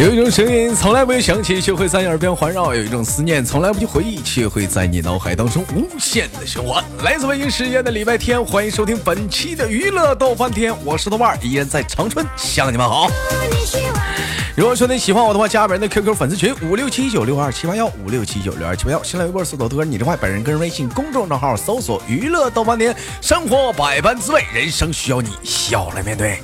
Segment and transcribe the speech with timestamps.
[0.00, 6.82] 有一种声音从来不会响起，却会在你耳边环绕；有一种思念从来不去回忆，却会在你脑海当中无限的循环。
[7.04, 13.10] 来自北京时间的礼拜天，欢迎收听本期的娱乐逗翻天，我是豆瓣，依然在长春向你们好。
[14.56, 26.38] 如果说你喜欢我的话，加本人的 QQ 粉丝群五六七九六二七八幺五六七九六二七八幺，新浪微博搜索哥你的话，本人个人微信公众账号搜索娱乐逗翻天，生活百般滋味，人生需要你笑来面对。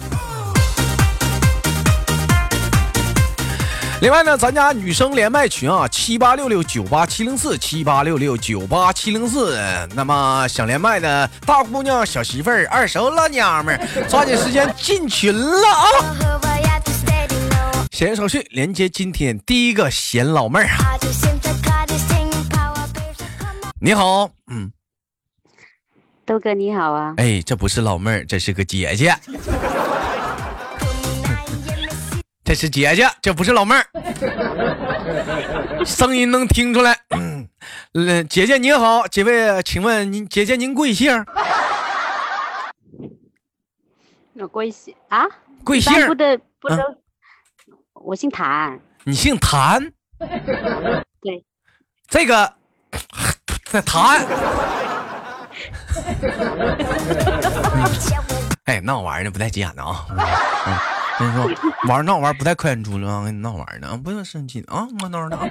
[4.03, 9.59] 另外呢，咱家女生连麦群啊，七八六六九八七零四，七八六六九八七零四。
[9.95, 15.89] 那么想连麦的大姑娘、小媳妇儿、二手老娘们儿， 抓紧时间进群了啊！
[17.91, 20.99] 闲言少叙，连接今天第一个闲老妹儿啊！
[23.81, 24.71] 你好，嗯，
[26.27, 27.15] 豆哥你好啊！
[27.17, 29.17] 哎，这不是老妹儿，这是个姐姐。
[32.47, 33.85] 这是姐姐，这不是老妹儿，
[35.85, 36.97] 声音能听出来。
[37.11, 37.49] 嗯，
[38.29, 41.27] 姐姐您好，几位，请问您姐姐您贵姓？
[44.35, 45.27] 我贵姓啊？
[45.65, 46.07] 贵姓？
[46.07, 46.99] 不得不得。
[47.95, 49.93] 我姓谭，你姓谭？
[51.21, 51.45] 对，
[52.07, 52.55] 这个
[53.85, 54.25] 谭。
[58.67, 60.07] 哎，那玩意儿呢不带急眼的啊！
[61.19, 61.49] 跟你说，
[61.89, 63.25] 玩闹玩不带快眼珠子啊！
[63.25, 64.87] 跟你闹玩呢，不用生气啊！
[65.01, 65.49] 慢叨的啊！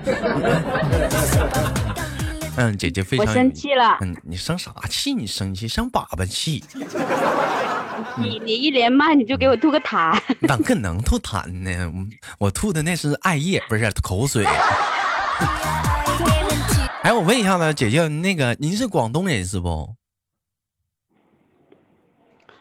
[2.58, 3.26] 嗯，姐姐非常。
[3.26, 3.98] 我生气了。
[4.02, 5.14] 嗯，你生啥气？
[5.14, 5.68] 你生气？
[5.68, 6.64] 生粑粑气？
[8.18, 11.92] 你你一连麦你就给我吐个痰，哪个能吐痰呢？
[12.38, 14.46] 我吐的那是艾叶，不是口水。
[17.02, 19.96] 哎，我问一下子，姐姐，那个您是广东人是不？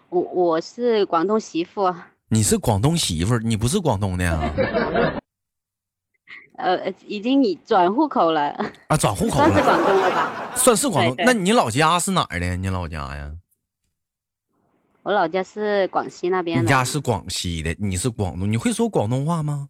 [0.09, 1.95] 我我是广东媳妇。
[2.35, 4.41] 你是广东媳妇儿，你不是广东的呀？
[6.59, 8.49] 呃，已经你转户口了
[8.89, 10.53] 啊，转户口了，算是广东了吧？
[10.57, 11.15] 算是广东。
[11.25, 12.57] 那你老家是哪儿的？
[12.57, 13.33] 你老家呀？
[15.05, 16.61] 我老家是广西那边。
[16.65, 19.69] 你家是广西的，你是广东，你会说广东话吗？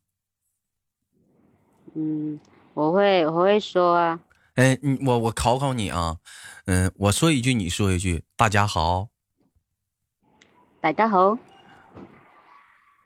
[1.95, 2.41] 嗯，
[2.73, 4.21] 我会，我会说啊。
[4.55, 6.17] 哎，你我我考考你啊，
[6.65, 9.09] 嗯，我说一句，你说一句，大家好。
[10.81, 11.37] 大家好。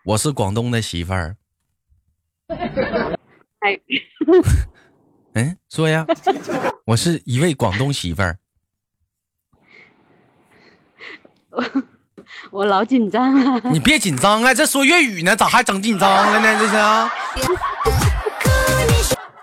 [0.08, 1.36] 我是广东的媳妇儿。
[3.58, 3.78] 哎。
[5.34, 6.06] 嗯， 说呀，
[6.86, 8.38] 我是一位广东媳妇儿。
[12.50, 14.54] 我老紧张了，你别紧张啊！
[14.54, 16.58] 这说粤语呢，咋还整紧张了呢？
[16.58, 17.10] 这是啊。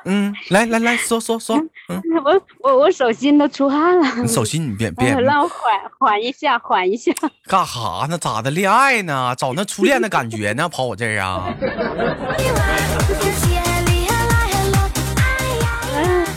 [0.05, 1.57] 嗯，来来来说说说。
[1.89, 4.21] 嗯，我我我手心都出汗了。
[4.21, 5.57] 你手心你别别，让我缓
[5.99, 7.11] 缓一下，缓一下。
[7.47, 8.17] 干哈呢？
[8.17, 8.49] 咋的？
[8.51, 9.35] 恋爱呢？
[9.37, 10.69] 找那初恋的感觉呢？
[10.73, 11.53] 跑我这儿啊？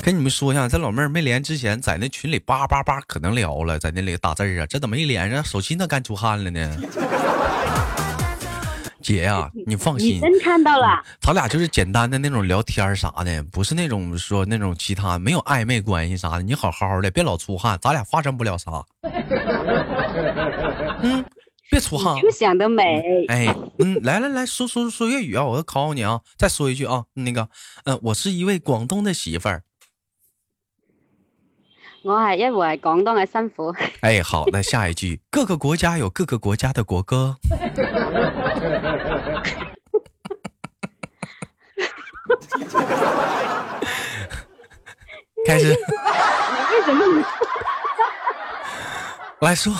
[0.02, 4.66] 跟你们说一下，这老妹儿没连之前，在那群里叭叭叭可能聊了，在那里打字啊。
[4.66, 6.76] 这怎么一连上，手心都干出汗了呢？
[9.08, 11.02] 姐呀，你放心，真看到了。
[11.18, 16.42] 咱俩就是简单的那种聊天啥的，不是那种说那种其他没有暧昧关系啥的。
[16.42, 18.70] 你好好的，别老出汗，咱俩发生不了啥。
[21.00, 21.24] 嗯，
[21.70, 22.20] 别出汗。
[22.20, 23.02] 就想得美。
[23.28, 23.46] 哎，
[23.78, 25.42] 嗯，来来来说说说粤语啊！
[25.42, 26.20] 我要考考你啊！
[26.36, 27.48] 再说一句啊，那个，
[27.84, 29.62] 嗯，我是一位广东的媳妇儿。
[32.08, 33.70] 我系因为广东嘅辛苦。
[34.00, 37.36] 哎，好，那下一句，各个国家有各个国家的国歌。
[45.46, 45.76] 开始。
[45.76, 47.24] 我为什么？
[49.40, 49.72] 来说，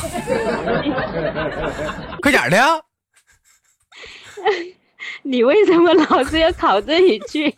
[2.21, 2.88] 快点的。
[5.29, 7.55] 你为什么老是要考这一句？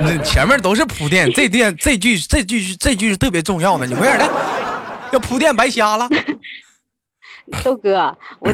[0.00, 4.34] 那 前面都是铺垫，这垫这句这句这句是特别重要的，你快点的，
[5.12, 6.08] 要铺垫白瞎了。
[7.64, 8.52] 豆哥，我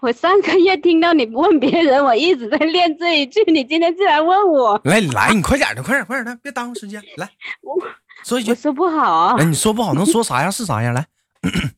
[0.00, 4.80] 我上个月听到你问别人，我一直在练这一句，你今天竟然问我？
[4.84, 7.02] 来来，你快点的，快点快点的，别耽误时间。
[7.16, 7.28] 来，
[7.62, 7.76] 我
[8.24, 9.36] 说一句，说不好。
[9.38, 10.94] 哎，你说不好，能说啥样是啥样？
[10.94, 11.06] 来。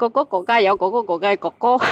[0.00, 1.84] 各个国家有各个国家的国歌。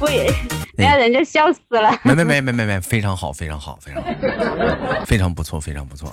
[0.00, 0.24] 不也？
[0.74, 1.96] 人家人就笑死了。
[2.02, 4.08] 没没没没没没，非常好，非常好，非常好，
[5.06, 6.10] 非常不错，非常不错。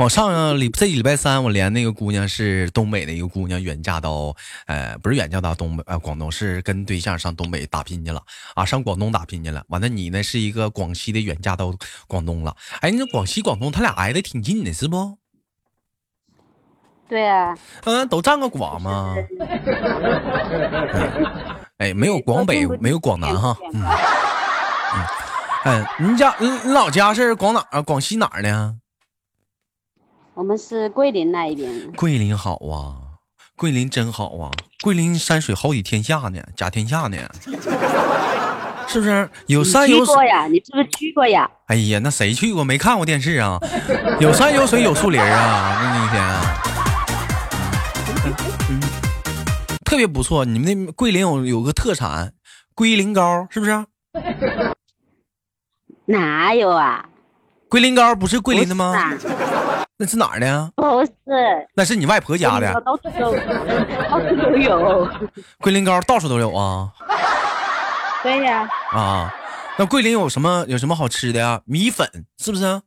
[0.00, 8.22] 我上礼这礼拜三，我连那个姑娘是东北的一个姑娘，远嫁到呃，不是远嫁到东北呃广东，是跟对象上东北打拼去了
[8.54, 9.62] 啊，上广东打拼去了。
[9.68, 11.74] 完了，你呢是一个广西的远嫁到
[12.06, 12.56] 广东了。
[12.80, 15.18] 哎，你这广西广东他俩挨得挺近的，是不？
[17.06, 17.54] 对啊，
[17.84, 19.14] 嗯，都占个广嘛。
[21.76, 23.54] 哎，没有广北，没有广南哈。
[23.74, 23.82] 嗯
[24.94, 25.04] 嗯，
[25.64, 27.82] 哎，你家你你老家是广哪啊？
[27.82, 28.76] 广西哪儿呢？
[30.34, 31.70] 我们是桂林那一边。
[31.96, 32.96] 桂林好啊，
[33.56, 34.50] 桂林真好啊，
[34.82, 37.16] 桂林山水好比天下呢，甲天下呢。
[38.88, 40.48] 是不是有山有水呀？
[40.48, 41.48] 你是不是去过呀？
[41.66, 42.64] 哎呀，那谁去过？
[42.64, 43.56] 没看过电视啊？
[44.18, 45.78] 有山有水有树林啊！
[45.80, 46.62] 那那天啊，
[48.68, 48.80] 嗯，
[49.84, 50.44] 特别不错。
[50.44, 52.32] 你们那桂林有有个特产
[52.74, 53.86] 龟苓膏，是不是？
[56.06, 57.04] 哪有啊？
[57.68, 58.92] 龟苓膏不是桂林的吗？
[60.00, 60.72] 那是哪儿的？
[60.76, 61.12] 不是，
[61.74, 62.72] 那是你外婆家的。
[62.80, 63.36] 到处都，
[64.08, 65.06] 到处都有。
[65.60, 66.90] 桂林糕到处都有啊。
[68.22, 69.30] 对呀，啊，
[69.78, 71.60] 那桂林有什么有什么好吃的呀？
[71.66, 72.08] 米粉
[72.38, 72.80] 是不是？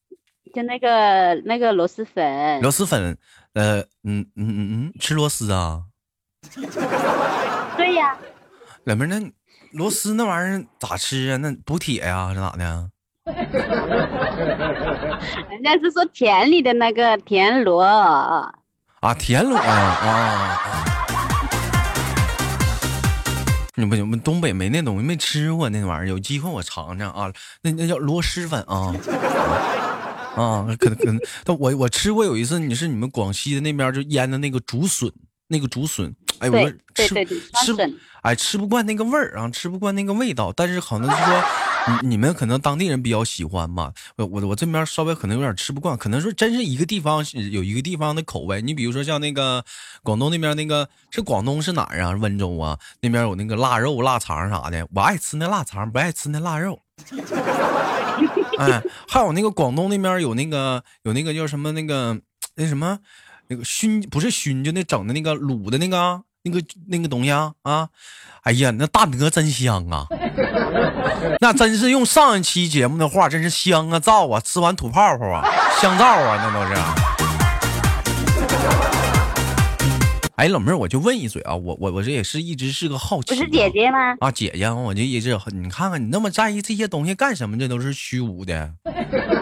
[0.54, 2.62] 就那个那个螺蛳粉。
[2.62, 3.18] 螺蛳粉，
[3.52, 5.82] 呃，嗯嗯嗯嗯，吃螺丝啊？
[7.76, 8.16] 对呀。
[8.84, 9.30] 老妹儿，那
[9.72, 11.36] 螺丝那玩意儿咋吃啊？
[11.36, 12.90] 那补铁呀，是咋的？
[15.50, 17.82] 人家是说田里的那个田螺。
[17.82, 18.52] 啊，
[19.18, 20.84] 田螺啊啊。
[23.74, 26.08] 你不行，我们东北没那东西，没吃过那玩意儿。
[26.08, 27.30] 有机会我尝尝啊，
[27.62, 28.94] 那那叫螺蛳粉啊，
[30.34, 35.10] 啊，可能可能，但我我吃过有一次，你是你们广西的那边就腌的那个竹笋，
[35.48, 37.08] 那个竹笋，哎，我吃
[37.64, 41.42] 吃哎吃不惯那个味儿啊，吃不惯那个味道，但是可能是说。
[42.02, 48.60] 你你们可能当地人比较喜欢嘛，我我我这边稍微可能有点吃不惯，可能说真是一个地方有一个地方的口味。
[48.60, 49.64] 你比如说像那个
[50.02, 52.10] 广东那边那个是广东是哪儿啊？
[52.10, 56.82] 温州啊那边有那个腊肉、腊肠啥的，我爱吃那腊肠，不爱吃那腊肉。
[58.58, 62.20] 哎，还有那个广东那边有那个有那个叫什么那个
[62.56, 62.98] 那什么
[63.48, 67.88] 那个熏不是熏就那整的那个卤的那个那个那个东西啊啊。
[68.42, 70.06] 哎呀，那大鹅真香啊！
[71.42, 75.44] 那真是用上一期节目的话，真是香啊，燥啊，吃完吐泡泡啊，
[75.80, 76.80] 香皂啊，那都是。
[80.36, 83.34] 哎，老妹儿，我就问一嘴啊，我我我这也是一直是个好奇。
[83.34, 84.14] 不是姐姐吗？
[84.20, 87.58] 啊，姐姐，我就一直你看看你那么在意这些东西干什么？
[87.58, 88.70] 这都是虚无的，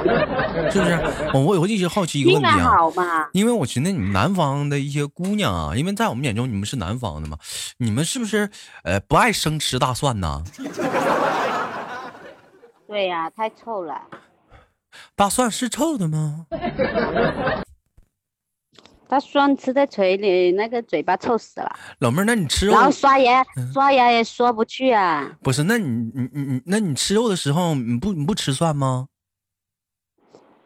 [0.70, 0.98] 是不是？
[1.32, 7.38] 我我我一直好奇一个问题啊，因为我寻思你们南方的一些姑娘啊，因为在我们眼中你们是南方的嘛，
[7.78, 8.50] 你们是不是
[8.84, 10.42] 呃不爱生吃大蒜呢？
[12.86, 14.00] 对呀，太臭了。
[15.16, 16.46] 大蒜是臭的吗？
[19.08, 21.76] 大蒜，吃在嘴里，那个嘴巴臭死了。
[21.98, 25.30] 老妹儿，那你吃肉，然后刷牙，刷牙也刷不去啊。
[25.42, 29.08] 不是，那你你你你，那你吃肉的时候，你不你不吃蒜吗？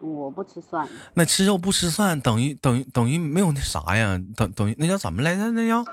[0.00, 0.89] 我不吃蒜。
[1.15, 4.19] 那吃肉不吃蒜，等于等于等于没有那啥呀？
[4.37, 5.50] 等等于那叫怎么来着？
[5.50, 5.85] 那叫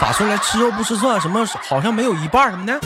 [0.00, 0.36] 咋说来？
[0.38, 2.80] 吃肉不吃蒜，什么好像没有一半什么的。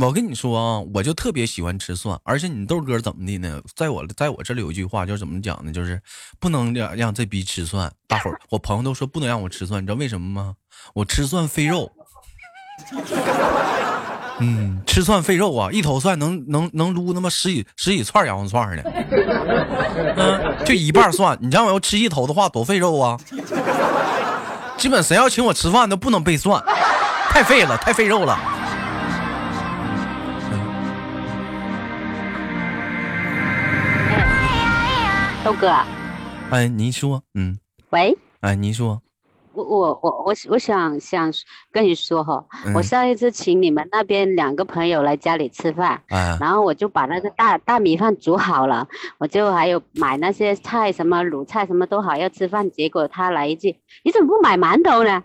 [0.00, 3.62] 我跟你说啊，我就特别喜欢吃蒜，而且你豆哥怎么的呢？
[3.76, 5.70] 在我在我这里有一句话，就怎么讲呢？
[5.70, 6.02] 就是
[6.40, 7.92] 不能让让这逼吃蒜。
[8.08, 10.56] 大伙儿，我朋友都说不能让我吃蒜，你知道为什么吗？
[10.92, 11.92] 我吃蒜费肉。
[14.38, 18.82] 嗯，吃蒜费肉啊，一头蒜能能能撸那么十几十几串羊肉串呢。
[20.16, 23.18] 嗯，就一半蒜，你让我要吃一头的话，多费肉啊！
[24.76, 26.62] 基本谁要请我吃饭都不能备蒜，
[27.30, 28.38] 太费了，太费肉了。
[35.42, 35.72] 豆哥，
[36.50, 37.58] 哎，您说，嗯，
[37.90, 39.00] 喂，哎，您说，
[39.56, 41.32] 我我我我我想想
[41.72, 42.44] 跟你说哈，
[42.74, 48.86] 我上一次请你们那边两个朋友来家里吃饭，哎，然后我就把那个大大米饭煮好了，
[49.18, 55.24] 我就还有买那些菜，什么卤菜什么都好要吃饭，结果他来一句，你怎么不买馒头呢？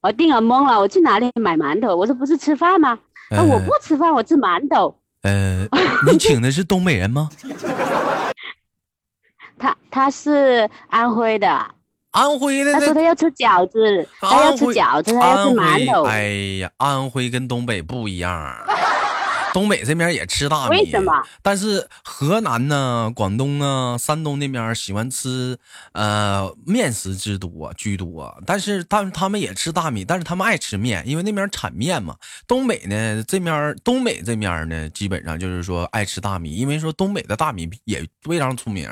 [0.00, 1.94] 我定了懵了，我去哪里买馒头？
[1.94, 2.98] 我说不是吃饭吗？
[3.30, 4.98] 那我不吃饭，我吃馒头。
[5.22, 5.64] 呃，
[6.10, 7.30] 你请的是东北人吗？
[9.56, 11.64] 他他是安徽的，
[12.12, 12.72] 安徽的。
[12.72, 16.04] 他说他要吃饺子，他要吃饺子，他要吃馒头。
[16.04, 16.28] 哎
[16.60, 18.56] 呀，安徽跟东北不一样。
[19.52, 21.12] 东北这边也吃大米，为什么？
[21.42, 25.58] 但是河南呢、广东啊、山东那边喜欢吃
[25.92, 28.34] 呃面食之多居多。
[28.46, 32.16] 但是但他们也吃大米，但是他们爱吃面，因为那边产面嘛。
[32.48, 38.88] 东北呢这面东北这面呢基本上就是说爱吃大米，因为说东北的大米也非常出名。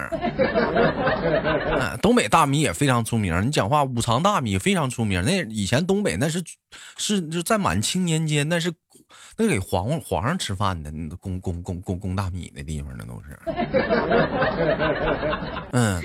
[2.03, 5.23] 东北大米也非常出名，你讲话五常大米非常出名。
[5.25, 6.43] 那以前东北那是
[6.97, 8.73] 是就在满清年间那是。
[9.37, 13.39] 那给皇皇上吃饭的，供供供供供大米的地方，那都是。
[15.73, 16.01] 嗯，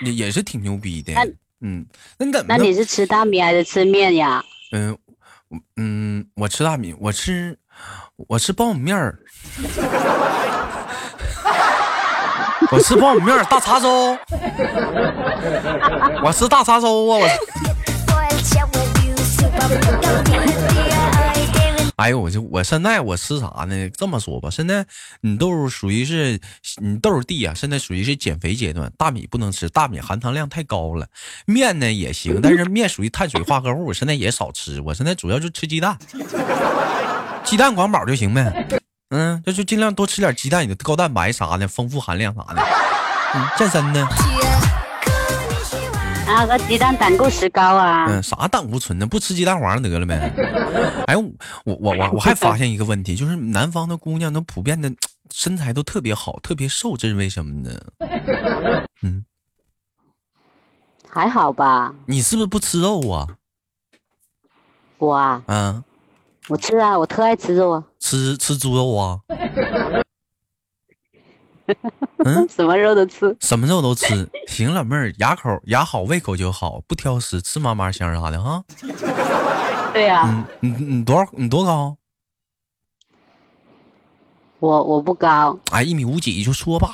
[0.00, 1.12] 那也也是挺牛逼的。
[1.60, 1.84] 嗯，
[2.16, 2.56] 那你怎么？
[2.56, 4.42] 那你是吃大米还是吃面呀？
[4.72, 4.96] 嗯，
[5.76, 7.58] 嗯，我吃大米，我吃
[8.16, 9.18] 我吃苞米面儿。
[12.72, 14.18] 我吃苞米面大碴粥，
[16.22, 17.18] 我吃大碴粥啊！
[17.18, 17.28] 我。
[21.96, 23.88] 哎呦，我就我现在我吃啥呢？
[23.90, 24.84] 这么说吧，现在
[25.20, 26.38] 你豆属于是
[26.78, 31.06] 你豆弟啊，现在属于是减肥阶段，大米不能吃，大米含糖量太高了。
[31.46, 34.80] 面呢也行，但是面属于碳水化合物，现在也少吃。
[34.80, 35.96] 我现在主要就吃鸡蛋，
[37.44, 38.66] 鸡蛋管饱就行呗。
[39.10, 42.62] 嗯，就就尽量多吃点鸡蛋，的高蛋白啥的，丰富含量啥的。
[43.34, 44.06] 嗯，健身呢？
[46.26, 48.06] 啊，个鸡蛋胆固醇高啊。
[48.08, 49.06] 嗯，啥胆固醇呢？
[49.06, 50.32] 不吃鸡蛋黄得了呗。
[51.06, 54.92] 哎，我我我我还发现一个问题，就是南方的姑娘都普遍的
[55.32, 57.80] 身材都特别好，特别瘦，这是为什么呢？
[59.02, 59.24] 嗯，
[61.08, 61.94] 还好吧。
[62.06, 63.28] 你是不是不吃肉啊？
[64.98, 65.42] 我啊。
[65.46, 65.84] 嗯。
[66.48, 67.84] 我吃啊，我特爱吃肉啊。
[68.06, 69.18] 吃吃猪肉啊？
[72.24, 74.28] 嗯，什么肉都吃，什么肉都吃。
[74.46, 78.62] 行，老妹儿，牙口牙好，胃口就好，不挑食，吃嘛嘛香啥的哈。
[79.92, 80.46] 对呀。
[80.60, 81.28] 你你你多少？
[81.32, 81.96] 你多高？
[84.60, 85.58] 我我不高。
[85.72, 86.92] 哎，一米五几就说吧。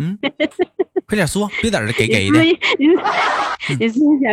[0.00, 0.18] 嗯。
[1.10, 2.40] 快点说，别在这给给的。
[2.40, 2.56] 你
[3.80, 4.32] 你是不是想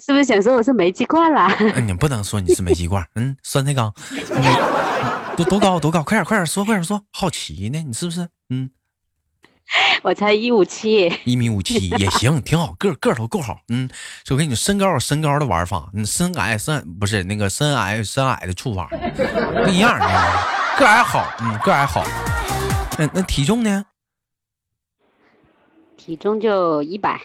[0.00, 1.54] 是不是想说我是煤气罐啦？
[1.84, 3.06] 你不能说你是煤气罐。
[3.14, 3.92] 嗯，酸菜缸。
[5.36, 5.78] 多多高？
[5.78, 6.02] 多高？
[6.02, 7.02] 快点快点说，快点说。
[7.12, 8.26] 好奇呢，你是不是？
[8.48, 8.70] 嗯。
[10.02, 11.12] 我才一五七。
[11.24, 13.58] 一米五七也行，挺好，个个头够好。
[13.68, 13.86] 嗯，
[14.24, 18.88] 就给你身高有身高的玩法，你身矮身不是那个身矮身矮的处法
[19.62, 19.98] 不一样。
[20.78, 22.02] 个矮好，嗯，个矮好。
[22.98, 23.84] 那那体重呢？
[26.04, 27.18] 体重就一百，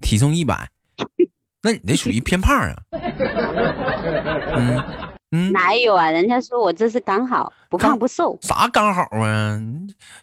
[0.00, 0.70] 体重一百，
[1.60, 2.76] 那你那属于偏胖啊？
[4.54, 4.84] 嗯
[5.32, 6.08] 嗯，哪有啊？
[6.08, 8.38] 人家说我这是刚好，不胖不瘦。
[8.42, 9.60] 啥刚好啊？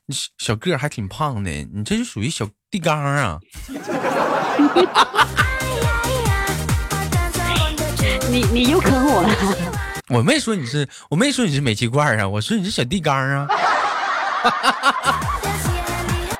[0.06, 3.38] 你小个还挺胖的，你这就属于小地缸啊！
[8.32, 9.30] 你你又坑我了！
[10.08, 13.46] 我没说你是，我没说你是煤气罐啊，我说你是小地缸啊！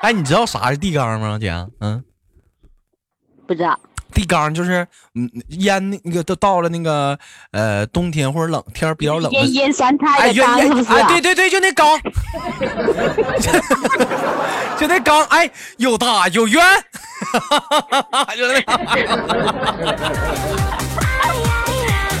[0.04, 1.50] 哎，你知道啥是地缸吗，姐？
[1.80, 2.04] 嗯，
[3.46, 3.80] 不知道。
[4.12, 7.18] 地缸就是，嗯，腌那个都到了那个
[7.52, 10.92] 呃冬天或者冷天比较冷，腌腌酸菜的缸是不是？
[10.92, 11.98] 哎，对对对，就那缸，
[14.78, 16.62] 就那缸，哎，又大又圆，
[18.36, 18.62] 就那。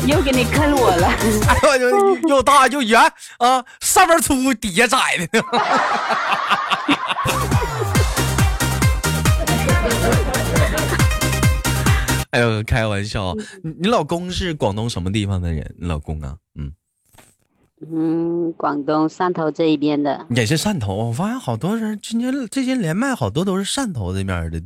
[0.08, 1.08] 又给你坑我了！
[1.48, 3.00] 哎呦，又大又圆
[3.38, 4.98] 啊，上面粗底下窄
[5.32, 5.44] 的。
[12.34, 13.32] 哎呦，开玩笑！
[13.62, 15.72] 你你老公是广东什么地方的人？
[15.78, 16.72] 你老公啊，嗯
[17.88, 20.96] 嗯，广东汕头这一边的，也是汕头。
[20.96, 24.60] 我发现好多人今天这些连麦，好多都是汕头这边的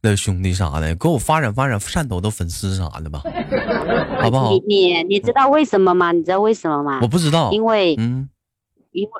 [0.00, 3.22] 的兄弟啥的，给我发展发展汕头的粉丝啥的吧，
[4.22, 4.50] 好不好？
[4.52, 6.12] 你你你知道为什么吗？
[6.12, 7.00] 你知道为什么吗？
[7.02, 8.26] 我不知道，因为嗯，
[8.92, 9.10] 因为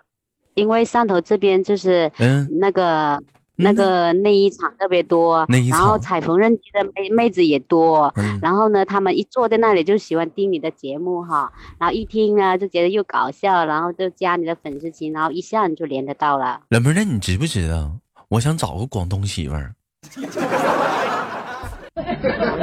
[0.55, 3.23] 因为汕头这边就是嗯那个。
[3.57, 16.61] 那个内衣厂特别多，然后踩缝纫机的妹妹子也多，然后呢，他们一坐在那里就喜欢听你的节目哈，然后一听呢就觉得又搞笑，然后就加你的粉丝群，然后一下你就连得到了。
[16.71, 17.93] 冷妹儿，那你知不知道？
[18.29, 19.75] 我想找个广东媳妇儿。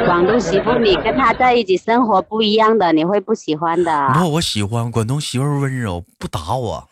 [0.05, 4.11] 广东媳妇，你跟他在一起生活不一样的，你会不喜欢的。
[4.13, 6.89] 不，我喜欢广东媳妇温柔，不打我。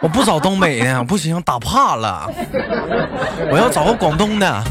[0.00, 2.30] 我不找东北的，不行，打怕了。
[3.50, 4.62] 我要找个广东的。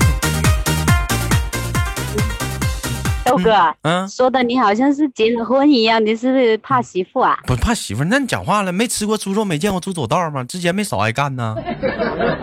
[3.26, 7.38] 豆哥，嗯，说的你好像是结了婚一样，你是不是怕媳妇啊？
[7.46, 10.46] 不怕媳妇，那你讲话了，没吃过猪肉，没见过猪走道吗？
[10.46, 11.54] 之前没少挨干呢。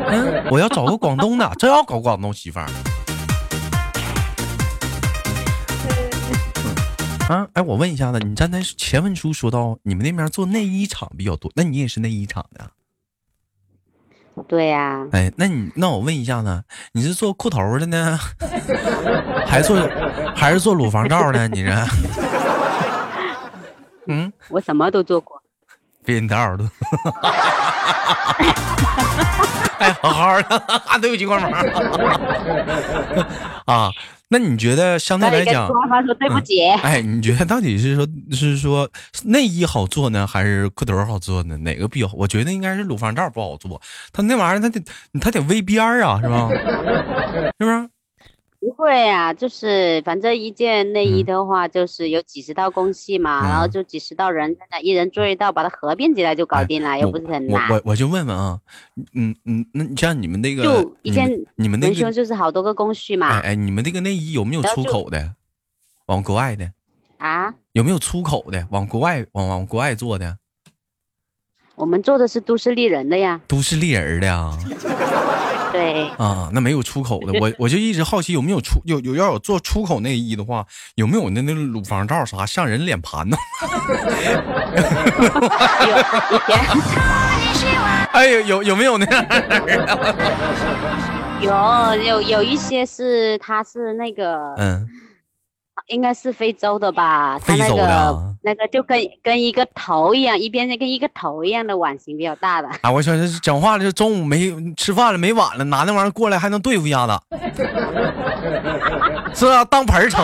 [0.08, 2.60] 嗯，我要找个广东的，真要搞广东媳妇。
[7.28, 12.70] 啊，哎，我问一下子，你刚才前文书说到你们那边做内衣厂比较多，那你也是内衣厂的？
[14.46, 15.06] 对呀。
[15.12, 18.18] 哎，那你那我问一下子，你是做裤头的呢，
[19.46, 19.88] 还是做
[20.36, 21.48] 还是做乳房罩的？
[21.48, 21.72] 你是？
[24.06, 25.40] 嗯，我什么都做过。
[26.04, 26.68] 避孕套都。
[29.78, 30.62] 哎，好好的，
[31.00, 31.50] 对不起，关门。
[33.66, 33.90] 啊，
[34.28, 36.60] 那你觉得相对来讲，说对不起。
[36.82, 38.88] 哎，你觉得到底是说， 是说
[39.24, 41.56] 内衣好做呢，还是裤头好做呢？
[41.58, 42.14] 哪个比较好？
[42.16, 43.80] 我觉得应该是乳房罩不好做，
[44.12, 44.82] 它那玩意儿它得
[45.20, 46.48] 它得微边儿啊，是吧？
[47.58, 47.88] 是不是？
[48.64, 57.68] 不会啊，就是反正一件内衣的话，就是有几十道工序嘛，然后就几十道人，一人做一道，把它合并起来就搞定了，又不是很难。
[57.68, 58.58] 我我我就问问啊，
[59.12, 63.28] 嗯嗯，那像你们那个，就一件你们那个就是好多个工序嘛。
[63.28, 65.34] 哎哎，你们那个内衣有没有出口的？
[66.06, 66.72] 往国外的？
[67.18, 67.52] 啊？
[67.72, 68.66] 有没有出口的？
[68.70, 70.38] 往国外往往国外做的？
[71.74, 73.42] 我们做的是都市丽人的呀。
[73.46, 74.56] 都市丽人的呀。
[75.74, 80.64] 对啊，那没有出口的，我我就一直好奇有没有出有有要有做出口内衣的话，
[80.94, 83.36] 有没有那那乳房罩啥像人脸盘呢？
[88.12, 89.26] 哎有有有没有那样？
[91.40, 94.88] 有有有一些是它是那个嗯。
[95.94, 102.68] 应该是非洲的吧，非洲的，那个就跟跟一个头一样，一边跟一个头一样的碗型比较大的。
[102.80, 107.18] 啊，我说这讲话了，就中午没吃饭了，没碗了，拿那玩意儿过来还能对付一下子，
[109.32, 110.20] 是啊，当盆儿盛。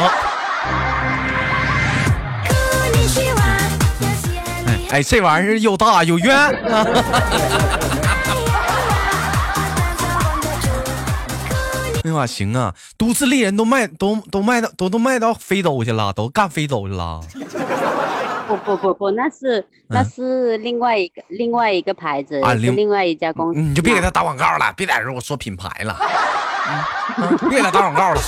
[4.90, 6.34] 哎，这玩意儿又大又圆。
[12.02, 12.74] 哎呀，行啊！
[12.96, 17.20] 都市丽人都卖，都都卖到，都都卖到非洲去了，都干非洲去了。
[18.48, 23.60] 不不不不，那是那是另外一个另外一个牌子，是另外一家公司。
[23.60, 25.96] 你就别给他打广告了，别在这我说品牌了，
[27.48, 28.20] 别给他打广告了。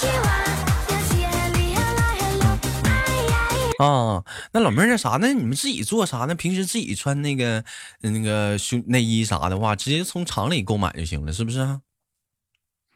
[3.79, 6.19] 啊，那老妹儿那啥，那你们自己做啥？
[6.19, 7.65] 呢平时自己穿那个
[8.03, 11.81] 那个胸内衣啥的话，直接从厂里购买就行了，是不是？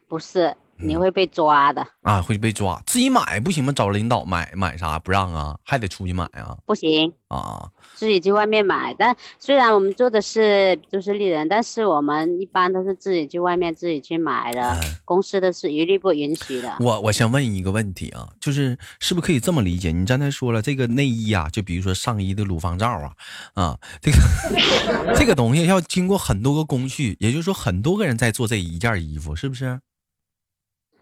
[0.06, 0.56] 不是。
[0.78, 2.20] 你会被抓的啊！
[2.20, 3.72] 会被抓，自己买不行吗？
[3.72, 5.58] 找领导买买啥不让啊？
[5.64, 6.56] 还得出去买啊？
[6.64, 7.68] 不行啊！
[7.94, 8.94] 自己去外面买。
[8.98, 14.78] 但虽然我们做的是就是丽人，但是我们一般都是自己去外面自己去买的。
[15.04, 16.76] 公司的是一律不允许的。
[16.80, 19.92] 我我想问一个问题啊，就是是不是可以这么理解？
[19.92, 23.12] 你刚才说了这个内衣啊，就比如说上衣的乳房罩啊，
[23.54, 24.18] 啊，这个
[25.16, 29.80] 这个东西要经过很多个工序，也就是说很多个人在做这一件衣服，是不是？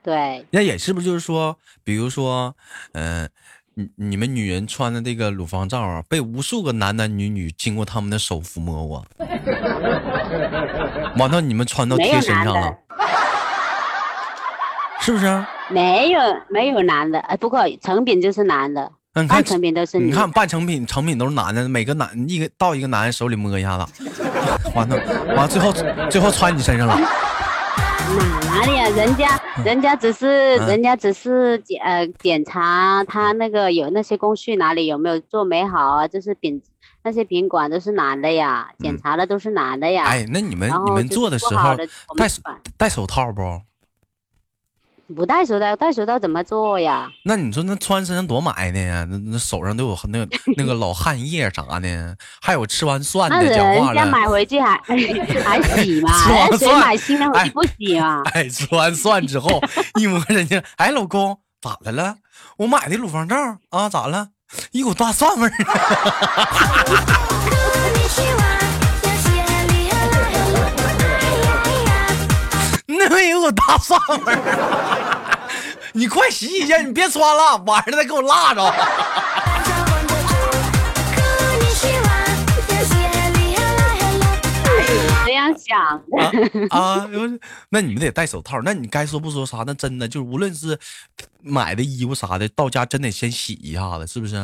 [0.04, 2.54] 对，那也是不是就是说，比如说，
[2.92, 3.26] 嗯，
[3.72, 9.06] 你你们女人穿的这个乳房罩啊，被无数个男男女女经过他们的手抚摸过，
[11.16, 12.76] 完了你们穿到贴身上了，
[15.00, 15.44] 是不是？
[15.72, 18.92] 没有没有男的，哎，不过成品就是男的，
[19.26, 19.98] 半成品都是。
[19.98, 24.04] 你看半成品成品都是男的，每个男一个到一个男人手里摸一下子，
[24.76, 24.96] 完了
[25.28, 25.72] 完了最后
[26.10, 27.00] 最后穿你身上了。
[28.18, 28.88] 哪里啊？
[28.90, 36.08] 人家人家只是人家只是检呃检查他那个有那些工序哪里有没有做没好啊？
[36.08, 36.62] 就是品
[37.02, 40.04] 那些品管都是男的呀，检查的都是男的呀。
[40.04, 41.76] 哎，那你们你们做的时候
[42.16, 42.28] 戴
[42.76, 43.42] 戴手套不？
[45.14, 47.10] 不戴手套，戴手套怎么做呀？
[47.24, 49.06] 那你说那穿身上多埋汰呀？
[49.10, 53.36] 那那手上都有那个那个老汗液啥的，还有吃完蒜的。
[53.36, 54.80] 那人家买回去还
[55.44, 56.10] 还洗吗？
[56.58, 58.22] 谁买新的回去不洗啊？
[58.32, 59.60] 哎，吃完蒜之后
[60.00, 62.16] 一摸人家，哎，老公咋的了？
[62.56, 63.36] 我买的乳房罩
[63.70, 64.28] 啊，咋了？
[64.72, 65.52] 一股大蒜味儿。
[73.10, 74.93] 没有大蒜味儿，
[75.96, 78.60] 你快洗洗去，你别穿了，晚上再给我辣着。
[85.24, 87.08] 这样想的啊？
[87.68, 88.60] 那你们得戴手套。
[88.62, 89.58] 那你该说不说啥？
[89.64, 90.76] 那真的就是无论是
[91.40, 94.34] 买的衣服啥的，到家真得先洗一下子，是不是？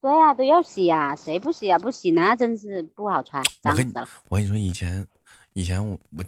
[0.00, 1.76] 对呀，都要洗呀，谁不洗啊？
[1.76, 4.08] 不洗那真是不好穿，脏死了。
[4.28, 5.04] 我跟你说，以前。
[5.54, 6.24] 以前我我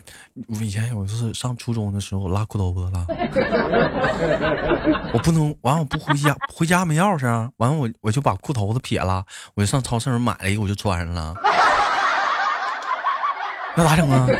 [0.48, 3.06] 我以前有一次上初中的时候拉裤头子了，
[5.14, 11.34] 我不能完我不回家回家没钥匙啊，完我我就把裤头子撇了，我就上超市买了一个我就穿上了，
[13.76, 14.26] 那咋整啊？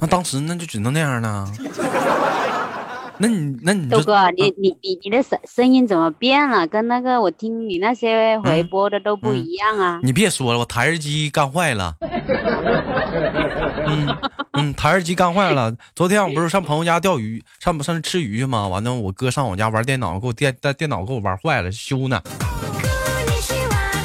[0.00, 1.52] 那当时那就只能那样呢。
[3.20, 6.66] 那你那你豆哥，你你你你的声声音怎么变了？
[6.68, 10.00] 跟那个我听你那些回播的都不一样啊！
[10.02, 11.96] 你别说了，我台式机干坏了。
[13.86, 14.16] 嗯
[14.52, 15.74] 嗯，台式机干坏了。
[15.96, 18.68] 昨天我不是上朋友家钓鱼，上不上吃鱼去吗？
[18.68, 22.22] 完了，我哥上我家玩电脑，给我电带电脑给我玩坏了，修呢。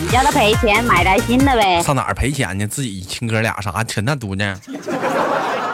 [0.02, 1.82] 你叫他赔钱买台新的呗。
[1.82, 2.68] 上哪儿赔钱呢？
[2.68, 4.60] 自己亲哥俩啥扯那犊呢？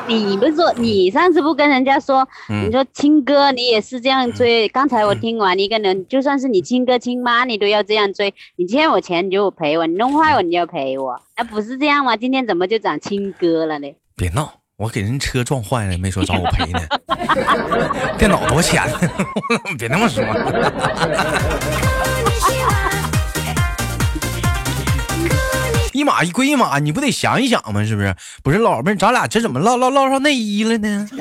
[0.09, 2.27] 你 不是说你上次不跟人家说，
[2.65, 4.67] 你说亲哥你也是这样追？
[4.69, 8.33] 刚才我听完一个人，就算是你亲哥亲妈，你都要这样追。
[8.55, 12.17] 你欠我钱你就赔我，你弄坏我你就赔我，那不是这样吗？
[12.17, 13.87] 今天怎么就长亲哥了呢？
[14.15, 16.79] 别闹，我给人车撞坏了，没说找我赔呢。
[18.17, 18.83] 电脑多少钱？
[19.77, 20.23] 别那么说。
[25.93, 27.83] 一码一归一码，你不得想一想吗？
[27.85, 28.15] 是不是？
[28.43, 31.09] 不是老妹儿，咱俩这怎么唠唠唠上内衣了呢？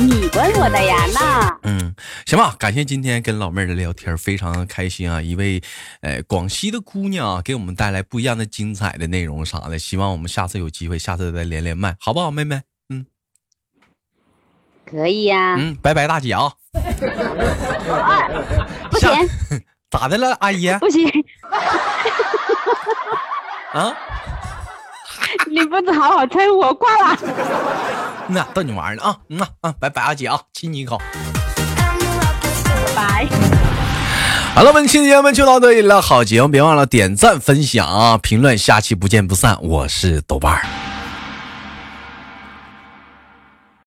[0.00, 0.96] 你管我的呀？
[1.12, 1.92] 那嗯，
[2.24, 2.54] 行吧。
[2.56, 5.20] 感谢今天跟老妹儿的聊天，非常开心啊！
[5.20, 5.60] 一位
[6.02, 9.76] 呃广西的姑娘给我们带来不一样的精彩的内容啥的。
[9.76, 12.60] 希望我们下次有机会，下次再连连麦，好不好，妹妹？
[12.90, 13.06] 嗯，
[14.86, 15.56] 可以呀。
[15.58, 16.52] 嗯，拜拜，大姐啊。
[18.92, 19.10] 不行。
[19.90, 20.70] 咋的了，阿姨？
[20.78, 21.10] 不行。
[23.72, 23.94] 啊！
[25.46, 27.18] 你不好好吹我挂了。
[28.28, 29.16] 那逗你玩呢啊！
[29.28, 29.74] 嗯啊啊！
[29.78, 31.00] 拜拜，阿姐啊，亲你一口。
[32.94, 33.26] 拜。
[34.54, 36.02] 好了，本期节目就到这里了。
[36.02, 38.56] 好节目，别忘了点赞、分享、评论。
[38.56, 39.56] 下期不见不散。
[39.62, 40.87] 我是豆瓣儿。